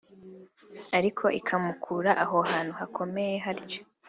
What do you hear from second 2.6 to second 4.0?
hakomeye hatyo